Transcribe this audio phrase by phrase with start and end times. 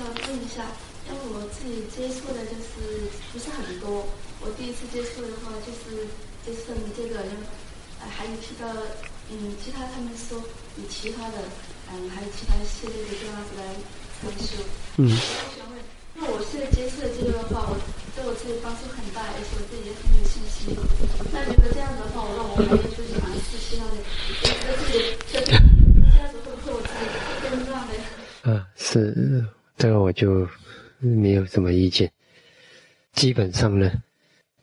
[0.00, 0.64] 想问一下，
[1.04, 4.08] 因为我自己接触的就是不是很多，
[4.40, 6.08] 我第一次接触的话就是
[6.40, 7.20] 就是你这个，
[8.00, 8.64] 呃，还有其他，
[9.28, 10.40] 嗯，其他他们说
[10.80, 11.44] 有其他的，
[11.92, 13.76] 嗯，还有其他系列的这样子来
[14.24, 14.64] 参修。
[14.96, 15.12] 嗯。
[15.12, 15.76] 我想问，
[16.16, 17.76] 因为我现在接触的这个的话，我
[18.16, 20.72] 对我自己帮助很大，而且我自己也很有信心。
[21.28, 24.00] 那如果这样的话，我让我还要去尝试其他的，
[24.64, 27.04] 我自己这这样子会不会我自己
[27.44, 27.92] 跟乱的？
[28.48, 29.44] 啊，是。
[29.80, 30.46] 这个我就
[30.98, 32.12] 没有什么意见。
[33.14, 33.90] 基本上呢，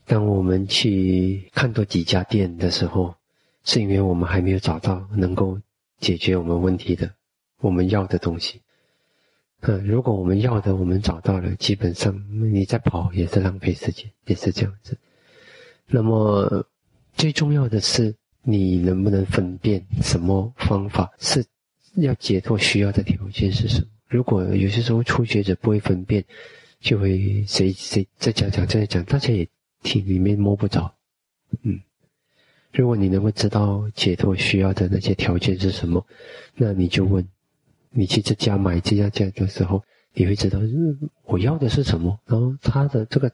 [0.05, 3.15] 当我们去看多几家店的时候，
[3.63, 5.59] 是因为我们还没有找到能够
[5.99, 7.11] 解决我们问题的
[7.61, 8.61] 我们要的东西。
[9.61, 14.95] 嗯，如果我们要的我们找到了，基本上你再跑也是浪费时间，也是这样子。
[15.87, 16.63] 那么
[17.13, 18.13] 最重要的是，
[18.43, 21.43] 你能不能分辨什么方法是
[21.95, 23.87] 要解脱需要的条件是什么？
[24.07, 26.23] 如果有些时候初学者不会分辨，
[26.79, 29.47] 就会谁谁在讲讲在讲，大家也
[29.83, 30.95] 听里面摸不着。
[31.63, 31.81] 嗯，
[32.71, 36.05] 如果你能够知道解脱需要的那些条件是什么，
[36.55, 37.27] 那你就问，
[37.89, 39.83] 你去这家买这家店的时候，
[40.13, 43.31] 你会知道嗯我要的是什么，然后他的这个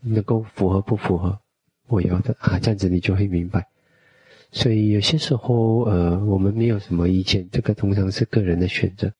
[0.00, 1.38] 能够符合不符合
[1.88, 2.58] 我要的啊？
[2.60, 3.66] 这样子你就会明白。
[4.52, 9.12] 所以有些时候，呃，我们没有什么意见，这个通常是个人的选择。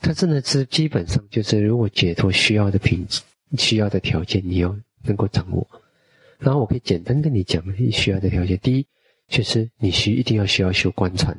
[0.00, 3.20] 他真的是基本上就是，如果解脱需要的品质、
[3.58, 5.66] 需要的条件，你要能够掌握。
[6.38, 8.58] 然后我可以简单跟你讲需要的条件。
[8.58, 8.86] 第一，
[9.28, 11.36] 就是你需一定要需要修观禅，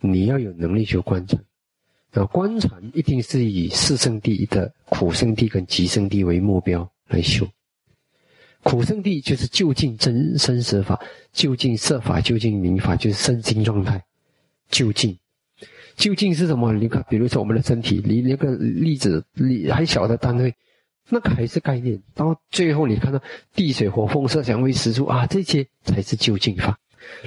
[0.00, 1.44] 你要有能力修观禅。
[2.12, 7.48] 那观禅一定是以四圣谛的苦圣谛跟极圣谛为目标来修。
[8.62, 11.00] 苦圣谛就是就近真生死法，
[11.32, 14.04] 就近色法，就近名法，就是身心状态，
[14.70, 15.18] 就近。
[15.96, 16.72] 究竟是什么？
[16.72, 20.54] 你看，比如说我们的身体，你那个粒子，你还小的单位，
[21.10, 22.02] 那个还是概念。
[22.14, 23.20] 到最后，你看到
[23.54, 26.78] 地水火风色香味食住啊，这些才是究竟法。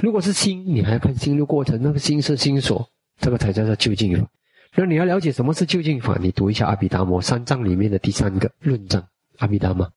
[0.01, 2.89] 如果是心，你还要看心的过程，那个心是心所，
[3.19, 4.27] 这个才叫做究竟法。
[4.75, 9.03] 那你要了解什么是究竟法，你读一下阿毗达摩三藏里面的第三个论证
[9.37, 9.91] 阿毗达摩。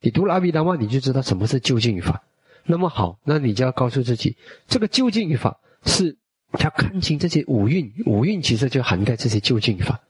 [0.00, 2.22] 你读了阿毗达摩，你就知道什么是究竟法。
[2.64, 4.36] 那么好，那你就要告诉自己，
[4.68, 6.16] 这个究竟法是。
[6.60, 10.00] 要看清这些五蕴，五蕴其实就涵盖这些究竟法，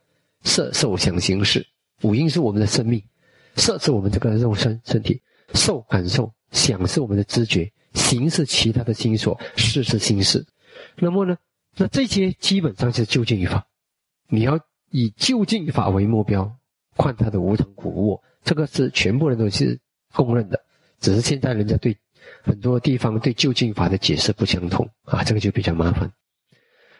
[0.42, 1.66] 色、受、想、行、识。
[2.02, 3.02] 五蕴是我们的生命，
[3.56, 5.22] 色是我们这个肉身身体，
[5.54, 10.44] 受感受，想是我们的知觉，行是其他的心所，事是心事。
[10.96, 11.36] 那么呢，
[11.76, 13.66] 那这些基本上是究竟法。
[14.28, 14.58] 你要
[14.90, 16.56] 以究竟法为目标，
[16.96, 19.78] 看它的无常苦无我，这个是全部人都是
[20.12, 20.60] 公认的。
[20.98, 21.96] 只是现在人家对
[22.42, 26.12] 很多地方对就近法的解释不相同啊，这个就比较麻烦。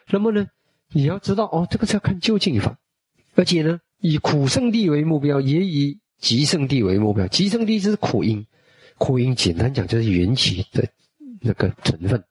[0.09, 0.47] 那么呢，
[0.91, 2.77] 你要知道哦，这个是要看究竟法，
[3.35, 7.27] 而且呢，以苦圣地为目标，也以极圣地为目标。
[7.27, 8.45] 极圣地是苦因，
[8.97, 10.87] 苦因简单讲就是缘起的
[11.41, 12.23] 那个成分。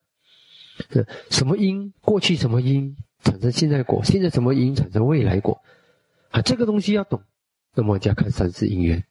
[1.31, 1.93] 什么因？
[2.01, 4.03] 过去什么因产生现在果？
[4.05, 5.61] 现在什么因产生未来果？
[6.31, 7.23] 啊，这个东西要懂。
[7.75, 9.03] 那么就要看三世因缘。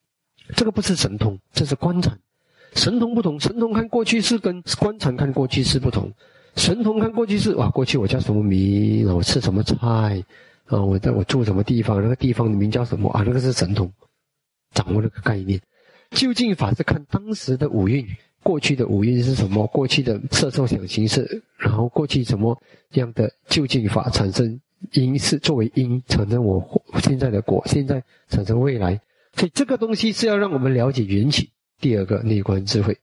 [0.55, 2.17] 这个不是神通，这是观察。
[2.73, 6.13] 神通不同，神通看过去式跟观察看过去式不同。
[6.55, 10.23] 神通看过去是哇，过去我叫什么名我吃什么菜
[10.65, 10.83] 啊？
[10.83, 12.01] 我在我住什么地方？
[12.01, 13.23] 那个地方的名叫什么啊？
[13.25, 13.91] 那个是神通，
[14.73, 15.59] 掌握那个概念。
[16.11, 18.05] 究竟法是看当时的五蕴，
[18.43, 19.65] 过去的五蕴是什么？
[19.67, 22.61] 过去的色受想行识，然后过去什么
[22.95, 24.59] 样的究竟法产生
[24.91, 28.99] 因是作为因产生我现在的果，现在产生未来。
[29.35, 31.51] 所以这个东西是要让我们了解缘起。
[31.79, 32.97] 第二个内观智慧。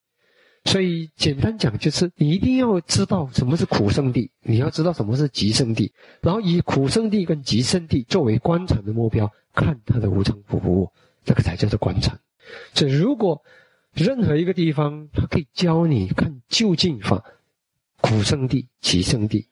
[0.69, 5.91] 所以简单讲，就是你一定要知道什么是苦圣地，你要知道什么是极圣地，
[6.21, 10.93] 然后以苦圣地跟极圣地作为观察的目标，看它的无常不无
[11.25, 12.19] 这个才叫做观察。
[12.75, 13.43] 所以如果
[13.95, 17.25] 任何一个地方，它可以教你看究竟法，
[18.03, 19.49] 苦圣地、极圣地、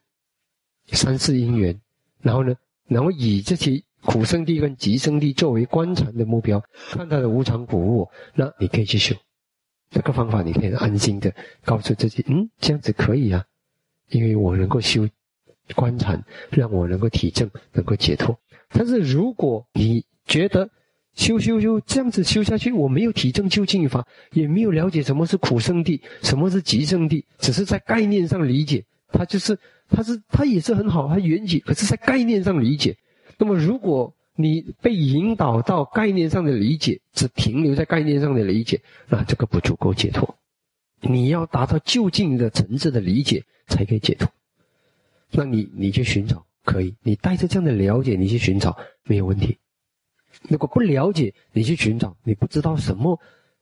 [0.93, 1.81] 三世因缘，
[2.21, 2.55] 然后呢，
[2.89, 9.17] 然后以这些苦圣地跟极圣地作为观察的目标，看它的无常不无，那你可以去修。
[9.91, 11.33] 这个方法你可以安心的
[11.65, 13.45] 告诉自己，嗯，这样子可以啊，
[14.11, 15.09] 因为我能够修
[15.75, 18.39] 观禅，让我能够体证，能够解脱。
[18.69, 20.69] 但是如果你觉得
[21.15, 32.97] 修修修这样子修下去，我没有体证究竟法，也没有了解什么是苦圣地，什么是极圣地，只是在概念上理解，它就是，它是，它也是很好，它缘起，可是在概念上理解。
[33.39, 40.37] 那么如果你被引导到概念上的理解，只停留在概念上的理解，那这个不足够解脱。
[41.01, 44.31] 你要达到就近的层次的理解，才可以解脱。
[45.31, 49.59] 那你你去寻找可以，你带着这样的了解，你去寻找没有问题。
[50.49, 53.21] 如果不了解，你去寻找，你不知道什么，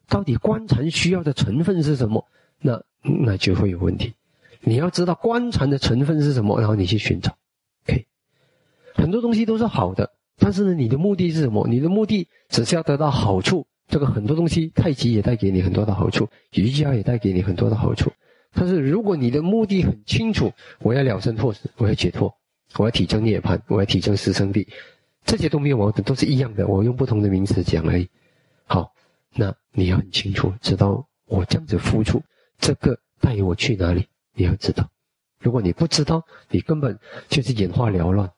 [0.09, 2.27] 到底观禅需要的成分是什么，
[2.61, 4.15] 那那就会有问题。
[4.61, 7.37] 你要知道观禅的成分是什么，然后你去寻找。
[7.87, 8.07] OK，
[8.95, 11.67] 很多东西都是好的，但是呢，你的目的是什么？
[11.69, 13.67] 你的目的只是要得到好处。
[13.87, 18.11] 这个很多东西，太极也带给你很多的好处，瑜伽也带给你很多的好处。
[18.53, 20.51] 但是如果你的目的很清楚，
[20.81, 22.33] 我要了生脱死，我要解脱，
[22.79, 24.67] 我要体证涅槃，我要体证十生地。
[25.25, 26.67] 这些都没有矛盾，都是一样的。
[26.67, 28.09] 我用不同的名词讲而已。
[28.65, 28.93] 好，
[29.35, 32.23] 那你要很清楚，知道我这样子付出，
[32.59, 34.07] 这个带我去哪里？
[34.35, 34.89] 你要知道。
[35.41, 36.99] 如果你不知道，你根本
[37.29, 38.31] 就是眼花缭乱，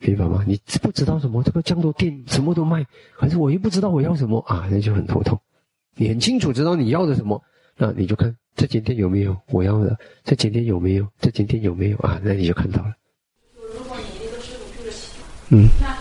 [0.00, 0.42] 明白吗？
[0.46, 2.84] 你不知道什么，这个降头店什么都卖，
[3.16, 5.38] 可是我又不知道我要什么啊，那就很头痛。
[5.94, 7.42] 你很清楚知道你要的什么，
[7.76, 12.20] 那你就看这间店有没有我要的，这间店有没有，这间店有没有啊？
[12.24, 12.94] 那你就看到了。
[13.74, 15.18] 如果你那个师傅住得起，
[15.50, 16.00] 嗯，那。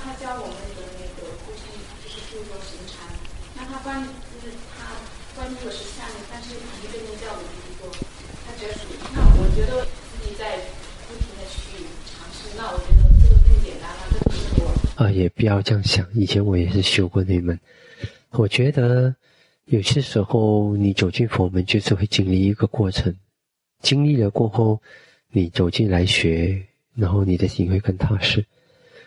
[14.99, 16.05] 啊，也不要这样想。
[16.13, 17.57] 以前我也是修过那门，
[18.31, 19.15] 我觉得
[19.67, 23.15] 有些时候你走进佛门，就是会经历一个过程。
[23.81, 24.81] 经历了过后，
[25.31, 26.61] 你走进来学，
[26.95, 28.45] 然后你的心会更踏实。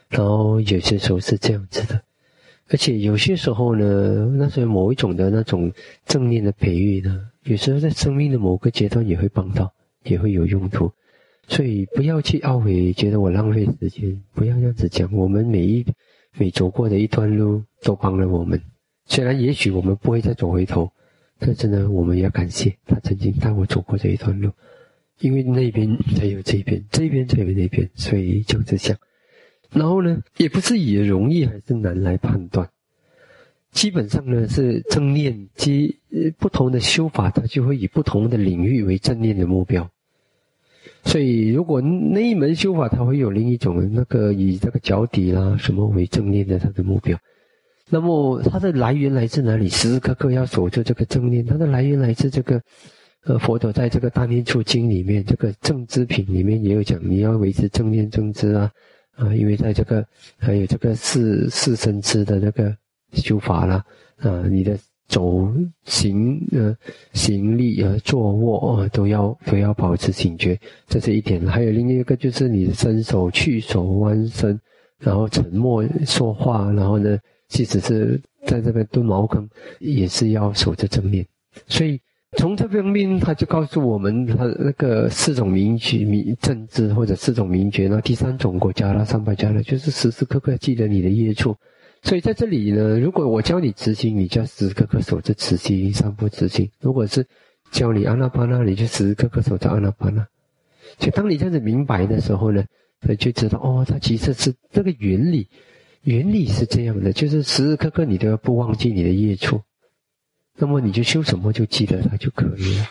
[0.08, 2.00] 然后有些时候是这样子的，
[2.70, 5.70] 而且有些时候呢，那是某一种的那种
[6.06, 9.70] 正念的培育呢，有时候在生命的某个阶段也会帮到，
[10.04, 10.90] 也会有用途。
[11.48, 14.22] 所以不要去懊悔，觉得我浪费时间。
[14.32, 15.84] 不要这样子讲，我们每一
[16.38, 18.60] 每走过的一段路都帮了我们。
[19.06, 20.90] 虽然也许我们不会再走回头，
[21.38, 24.50] 但是呢，我们要感谢他曾经带我走过这一段路，
[25.18, 28.98] 因为那边才有这边，这边才有那边，所以就这样。
[29.70, 32.70] 然后呢，也不是以容易还是难来判断，
[33.72, 35.98] 基本上呢是正念及
[36.38, 39.90] 不同的修法，它就会以不同的领域为正念的目标。
[41.04, 47.18] 所以，如果那一门修法，它会有另一种那个以这个脚底啦什么为正念的它的目标，
[47.90, 49.68] 那么它的来源来自哪里？
[49.68, 52.62] 时时刻刻要守住这个正念，它的来源来自这个，
[53.24, 58.70] 呃，佛陀在这个《大念处经》里面，这个正知品里面也有讲，你要维持正念正知啊，
[59.16, 60.06] 啊，因为在这个
[60.38, 62.74] 还有这个四四生知的那个
[63.12, 63.84] 修法啦，
[64.18, 64.78] 啊，你的。
[65.12, 65.46] 走
[65.84, 66.74] 行呃
[67.12, 71.46] 行立呃坐卧啊都要都要保持警觉，这是一点。
[71.46, 74.58] 还有另一个就是你伸手去手弯身，
[74.98, 79.46] 然后沉默说话，然后呢，即使是在这边蹲茅坑，
[79.80, 81.26] 也是要守着正念。
[81.66, 82.00] 所以
[82.38, 87.86] 从这方面，他就告诉我们，他那个四种名觉、名政治或者四种名觉。
[87.86, 91.54] 那第三种国家那，三百家呢，就是时时刻刻记得你的业处。
[92.02, 97.24] 所以在这里呢，如果我教你持心，你就要时时刻刻守着持心，三不持心；如果是
[97.70, 100.26] 教你阿那巴那，你就时时刻刻守着阿那巴那。
[100.98, 102.64] 就当你这样子明白的时候呢，
[103.08, 105.48] 你就知道哦，它其实是这个原理，
[106.02, 109.62] 原理是这样的，就是时时刻刻你都要不忘记你的业处，
[110.56, 112.86] 那么你就修什么就记得它就可以了。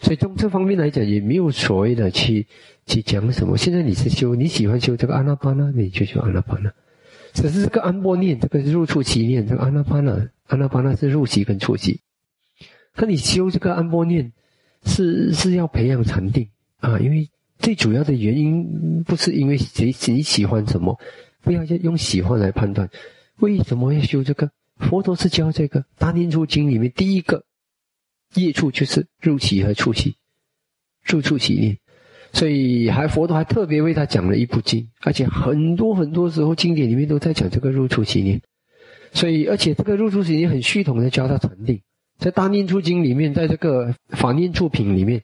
[0.00, 2.46] 所以从这方面来讲，也没有所谓的去
[2.86, 3.58] 去讲什么。
[3.58, 6.72] 现在你是修你喜欢修这个阿那巴那，你就修阿那巴那。
[7.36, 12.00] 只是这个安波念，这个入处起念，这个阿那巴那，阿那巴那是入息跟出息。
[12.96, 14.32] 那你修这个安波念，
[14.84, 17.28] 是是要培养禅定啊，因为
[17.58, 20.98] 最主要的原因不是因为谁谁喜欢什么，
[21.42, 22.88] 不要用喜欢来判断。
[23.36, 24.50] 为什么要修这个？
[24.78, 27.46] 佛陀是教这个《大念处经》里面第一个
[28.34, 30.16] 业处就是入息和出息，
[31.02, 31.78] 入处起念。
[32.36, 38.38] 所以还佛陀还特别为他讲了一部经，而且很多很多时候经典里面都在讲这个入处起念。
[39.14, 41.80] 所以而且这个入处起念很系统的教他禅定，
[42.18, 45.22] 在大念处经里面，在这个法念处品里面，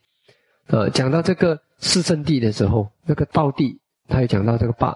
[0.65, 4.95] 呃，讲到这个四圣地的时候，那个道地，他也讲到这个八，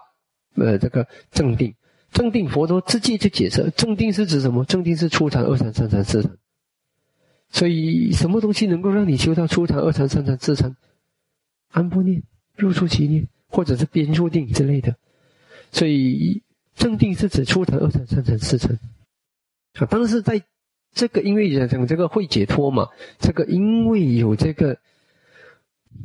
[0.55, 1.75] 呃，这个正定，
[2.11, 4.65] 正定佛陀直接就解释，正定是指什么？
[4.65, 6.31] 正定是初禅、二禅、三禅、四禅。
[7.51, 10.75] 所以什么东西能够让你修到初禅、二禅、三禅、四禅？
[11.69, 12.21] 安波念、
[12.55, 14.95] 入出其念，或者是边入定之类的，
[15.71, 16.41] 所以
[16.75, 18.77] 正定是指初禅、二禅、三禅、四禅。
[19.79, 20.41] 啊，但是在
[20.93, 22.87] 这个因为讲这个会解脱嘛，
[23.19, 24.77] 这个因为有这个，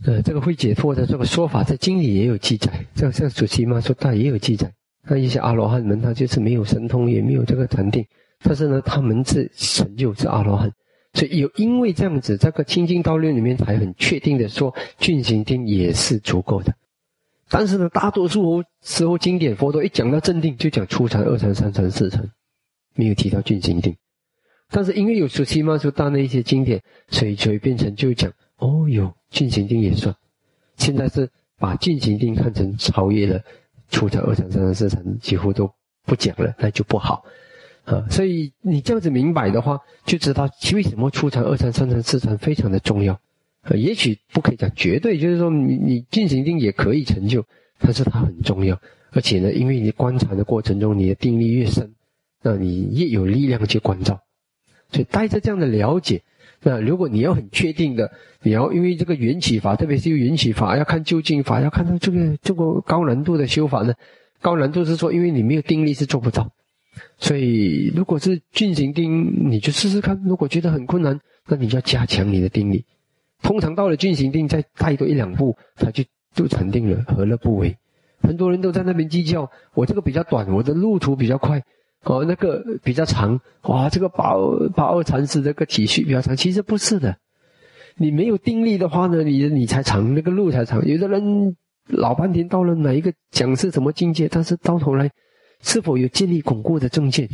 [0.05, 4.71] 呃，这个会解脱的这个说法，在经里也有记载，像像主席嘛说他也有记载，
[5.05, 8.07] 那一些阿罗汉们他就是没有神通，也没有这个禅定，
[8.43, 10.71] 但是呢，他们是成就是阿罗汉。
[11.15, 16.75] 所以有因为这样子，这个清净道论里面才很确定的说，俊行定也是足够的。
[17.51, 22.27] 但是呢，大多数时候经典佛陀一讲到正定，就讲初禅、二禅、三禅、四禅，
[22.95, 23.95] 没有提到进行定。
[24.71, 30.15] 但是因为有苏西曼苏大那一些经典，所以就会变成就讲哦，有进行定也算。
[30.79, 31.29] 现在是
[31.59, 33.39] 把进行定看成超越了
[33.91, 35.71] 初禅二禅三禅四禅，几乎都
[36.07, 37.23] 不讲了，那就不好
[37.85, 38.07] 啊。
[38.11, 43.21] 所以你这样子明白的话，就知道为什么出禅二禅三禅四禅非常的重要。
[43.63, 47.45] 呃，也许不可以讲绝对，就是说你你进行一定也可以成就，
[47.79, 48.81] 但是它很重要。
[49.13, 51.93] 而且呢，因为你观察的过程中，你的定力越深，
[52.43, 54.21] 那你越有力量去关照。
[54.91, 56.23] 所以带着这样的了解，
[56.63, 58.11] 那如果你要很确定的，
[58.43, 63.95] 你要因为这个缘起法，特别是缘起法，要看究竟法，要看到这个这个高难度的修法呢？
[64.41, 66.51] 高难度是说，因为你没有定力是做不到。
[67.19, 70.21] 所以如果是进行定，你就试试看。
[70.25, 72.85] 如果觉得很困难，那你就要加强你的定力。
[73.43, 77.77] 通常到了进行定，再带多一两步，他就就禅定了，何乐不为？
[78.21, 81.63] 很多人都在那边计较，我这个比较短，我的路途比较快。
[82.05, 84.35] 哦，那个比较长哇，这个八
[84.75, 87.17] 八二禅师这个体序比较长，其实不是的。
[87.97, 90.85] 你没有定力的话呢，你你才长，那个路才长。
[90.87, 91.57] 有的人
[91.87, 95.11] 老半天到了哪一个讲是什么境界，但是到头来
[95.63, 97.29] 是否有建立巩固的正见？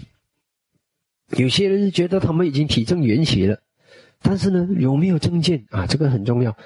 [1.36, 3.58] 有些人觉得他们已经体证缘起了，
[4.22, 5.86] 但是呢，有没有正见啊？
[5.86, 6.56] 这个很重要。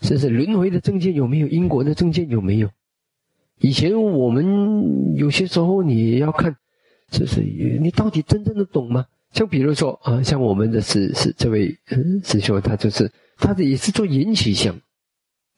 [0.00, 1.48] 是是轮回的正见有没有？
[1.48, 2.70] 因果的正见有没有？
[3.58, 6.56] 以前我们有些时候你要看。
[7.10, 9.04] 就是你到底真正的懂吗？
[9.32, 11.76] 像比如说啊，像我们的是是这位
[12.22, 14.72] 师兄，他就是他的也是做引起相，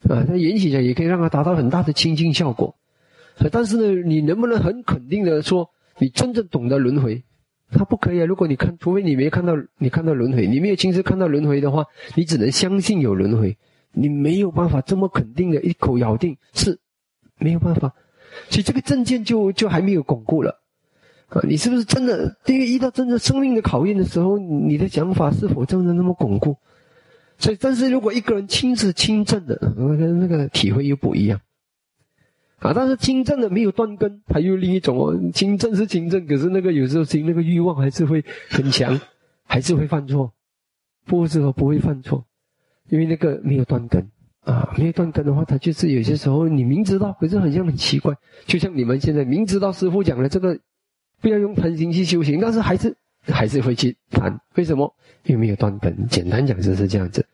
[0.09, 2.75] 啊，他引起相也可以让他达到很大的清净效果。
[3.51, 7.23] 但是呢，你能不能很肯定的说你真正懂得轮回？
[7.75, 8.27] 他不可以啊！
[8.27, 13.57] 如果你看，除非你没看到你看到轮回，你没有亲自看到轮回的话，你只能相信有轮回，
[13.93, 16.79] 你没有办法这么肯定的一口咬定是
[17.39, 17.95] 没有办法。
[18.51, 20.61] 所以这个证件就就还没有巩固了。
[21.29, 22.37] 啊，你是不是真的？
[22.45, 26.55] 因为遇到真正生命的考验的时候，你的想法是否真的那么巩固？
[27.39, 31.41] 所以，但是如果一个人亲自亲证的，那个那个体会又不一样。
[32.63, 35.19] 啊，但是清正的没有断根，还有另一种哦。
[35.33, 39.01] 清正是清正，可是那个有时候心那个欲望还是会很强，
[39.45, 40.33] 还是会犯错。
[41.05, 42.25] 不是说不会犯错，
[42.89, 44.09] 因为那个没有断根
[44.45, 48.15] 啊，没有断根的话，他就是有些时候你明知道，可是好像很奇怪。
[48.47, 50.59] 就像你们现在明知道师傅讲的这个。
[51.21, 52.97] 不要用贪心去修行，但是还是
[53.29, 54.37] 还是会去贪。
[54.57, 54.93] 为什么？
[55.23, 56.09] 因为没有断根。
[56.09, 57.25] 简单讲就是这样子，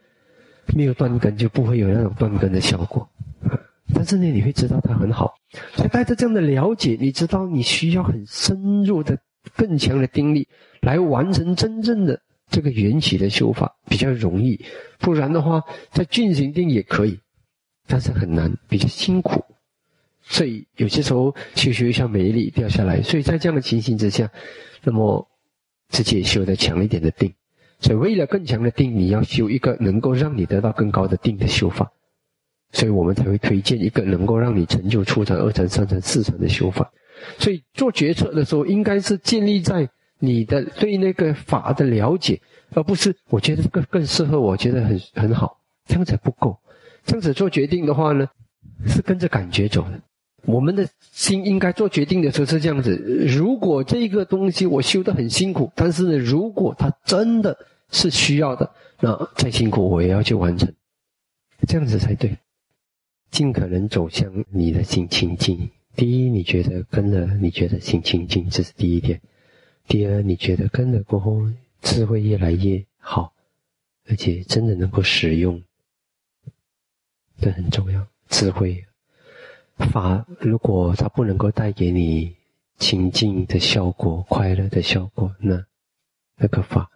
[0.76, 3.08] 没有断根就不会有那种断根的效果。
[3.94, 5.34] 但是呢，你会知道它很好。
[5.74, 9.18] 所以带着这样的了解，你知道你需要很深入的、
[9.56, 10.46] 更强的定力
[10.82, 14.60] 来完成真正的这个缘起的修法，比较容易。
[14.98, 17.18] 不然的话，在进行定也可以，
[17.86, 19.42] 但是很难，比较辛苦。
[20.22, 24.30] 所以有些时候修修一下没力掉下来，所以在这样的情形之下，
[24.82, 25.26] 那么
[25.88, 27.32] 直接修的强一点的定。
[27.80, 31.90] 所以为了更强的定，你要修一个能够让你得到更高的定的修法。
[32.72, 36.90] 所以我们才会推荐一个能够让你成就初禅、二禅、三禅、四禅的修法。
[37.38, 42.40] 所以做决策的时候，应该是建立在你的对那个法的了解，
[42.74, 46.56] 而不是我觉得这个更适合，我觉得很很好，这样子不够。
[47.04, 48.28] 这样子做决定的话呢，
[48.86, 50.00] 是跟着感觉走的。
[50.44, 52.94] 我们的心应该做决定的时候是这样子：
[53.26, 57.56] 如果这个东西我修得很辛苦，但是，如果它真的
[57.90, 58.70] 是需要的，
[59.00, 60.72] 那再辛苦我也要去完成，
[61.66, 62.36] 这样子才对。
[63.30, 65.70] 尽可能走向你的心清净。
[65.94, 69.18] 第一，你觉得跟了，你觉得心清净，这是第一点；
[69.86, 71.42] 第二，你觉得跟了过后，
[71.82, 73.32] 智慧越来越好，
[74.08, 75.62] 而且真的能够使用，
[77.40, 78.84] 这很重要，智慧。
[79.76, 82.34] 法如果它不能够带给你
[82.78, 85.64] 清净的效果、快乐的效果，那
[86.36, 86.90] 那个法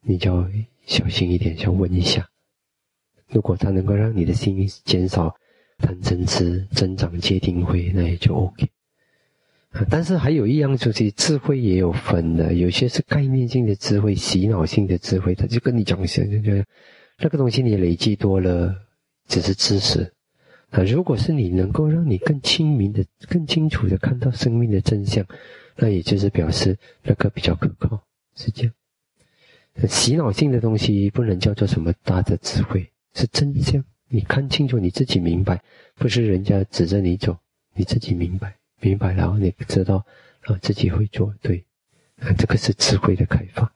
[0.00, 0.50] 你就要
[0.86, 2.28] 小心一点，要问一下。
[3.26, 5.36] 如果它能够让你的心减少
[5.78, 8.68] 贪嗔痴、增长戒定慧，那也就 OK。
[9.88, 16.64] 但是还有一样东西，智慧也有分的，有些是概念性的智慧、洗脑性的智慧，他就跟你讲一下，就觉得
[17.18, 18.74] 那个东西你累积多了，
[19.28, 20.12] 只是知识。
[20.70, 25.24] 啊，如果是你能够让你更清明的、更清楚的看到生命的真相，
[25.76, 28.02] 那也就是表示那个比较可靠，
[28.34, 28.72] 是这样。
[29.86, 33.84] 洗脑性的东西不能叫做什么大的智慧，是真相。
[34.08, 35.62] 你看清楚，你自己明白，
[35.94, 37.36] 不是人家指着你走，
[37.74, 40.04] 你自己明白，明白然后你知道，
[40.42, 41.64] 啊，自己会做对，
[42.20, 43.66] 啊，这个是智慧的开发。